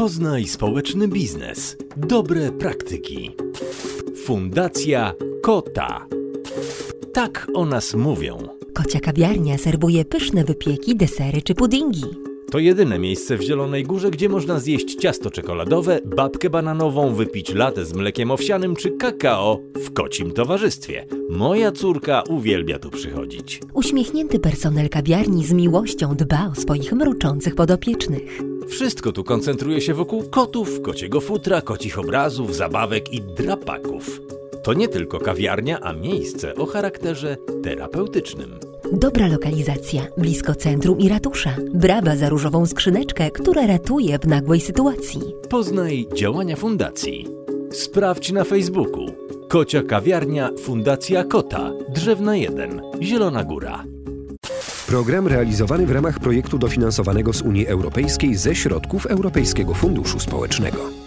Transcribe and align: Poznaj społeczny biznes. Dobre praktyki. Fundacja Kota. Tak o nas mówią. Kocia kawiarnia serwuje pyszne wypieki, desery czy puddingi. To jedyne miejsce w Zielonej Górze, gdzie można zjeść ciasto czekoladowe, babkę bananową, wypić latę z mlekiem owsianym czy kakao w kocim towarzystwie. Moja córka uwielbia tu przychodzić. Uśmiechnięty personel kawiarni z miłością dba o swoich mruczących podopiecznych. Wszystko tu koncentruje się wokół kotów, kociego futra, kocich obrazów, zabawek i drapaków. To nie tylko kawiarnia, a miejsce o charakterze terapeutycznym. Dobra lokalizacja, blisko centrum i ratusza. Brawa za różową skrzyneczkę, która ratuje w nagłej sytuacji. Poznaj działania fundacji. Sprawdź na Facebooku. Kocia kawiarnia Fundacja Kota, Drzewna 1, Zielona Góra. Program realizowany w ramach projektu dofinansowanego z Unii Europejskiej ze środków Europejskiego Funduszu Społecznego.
Poznaj 0.00 0.44
społeczny 0.46 1.08
biznes. 1.08 1.76
Dobre 1.96 2.52
praktyki. 2.52 3.36
Fundacja 4.24 5.14
Kota. 5.42 6.06
Tak 7.12 7.46
o 7.54 7.64
nas 7.64 7.94
mówią. 7.94 8.38
Kocia 8.74 9.00
kawiarnia 9.00 9.58
serwuje 9.58 10.04
pyszne 10.04 10.44
wypieki, 10.44 10.96
desery 10.96 11.42
czy 11.42 11.54
puddingi. 11.54 12.29
To 12.50 12.58
jedyne 12.58 12.98
miejsce 12.98 13.36
w 13.36 13.42
Zielonej 13.42 13.84
Górze, 13.84 14.10
gdzie 14.10 14.28
można 14.28 14.60
zjeść 14.60 14.94
ciasto 14.94 15.30
czekoladowe, 15.30 16.00
babkę 16.04 16.50
bananową, 16.50 17.14
wypić 17.14 17.54
latę 17.54 17.84
z 17.84 17.94
mlekiem 17.94 18.30
owsianym 18.30 18.76
czy 18.76 18.90
kakao 18.90 19.58
w 19.74 19.92
kocim 19.92 20.32
towarzystwie. 20.32 21.06
Moja 21.30 21.72
córka 21.72 22.22
uwielbia 22.28 22.78
tu 22.78 22.90
przychodzić. 22.90 23.60
Uśmiechnięty 23.74 24.38
personel 24.38 24.88
kawiarni 24.88 25.44
z 25.44 25.52
miłością 25.52 26.14
dba 26.14 26.50
o 26.52 26.60
swoich 26.60 26.92
mruczących 26.92 27.54
podopiecznych. 27.54 28.42
Wszystko 28.68 29.12
tu 29.12 29.24
koncentruje 29.24 29.80
się 29.80 29.94
wokół 29.94 30.22
kotów, 30.30 30.82
kociego 30.82 31.20
futra, 31.20 31.62
kocich 31.62 31.98
obrazów, 31.98 32.56
zabawek 32.56 33.12
i 33.12 33.20
drapaków. 33.20 34.20
To 34.62 34.72
nie 34.74 34.88
tylko 34.88 35.18
kawiarnia, 35.18 35.80
a 35.80 35.92
miejsce 35.92 36.54
o 36.54 36.66
charakterze 36.66 37.36
terapeutycznym. 37.62 38.69
Dobra 38.92 39.26
lokalizacja, 39.26 40.02
blisko 40.18 40.54
centrum 40.54 40.98
i 40.98 41.08
ratusza. 41.08 41.56
Brawa 41.74 42.16
za 42.16 42.28
różową 42.28 42.66
skrzyneczkę, 42.66 43.30
która 43.30 43.66
ratuje 43.66 44.18
w 44.18 44.26
nagłej 44.26 44.60
sytuacji. 44.60 45.20
Poznaj 45.48 46.06
działania 46.14 46.56
fundacji. 46.56 47.28
Sprawdź 47.72 48.32
na 48.32 48.44
Facebooku. 48.44 49.06
Kocia 49.48 49.82
kawiarnia 49.82 50.50
Fundacja 50.62 51.24
Kota, 51.24 51.72
Drzewna 51.88 52.36
1, 52.36 52.82
Zielona 53.02 53.44
Góra. 53.44 53.84
Program 54.86 55.26
realizowany 55.26 55.86
w 55.86 55.90
ramach 55.90 56.18
projektu 56.18 56.58
dofinansowanego 56.58 57.32
z 57.32 57.42
Unii 57.42 57.66
Europejskiej 57.66 58.34
ze 58.34 58.54
środków 58.54 59.06
Europejskiego 59.06 59.74
Funduszu 59.74 60.20
Społecznego. 60.20 60.99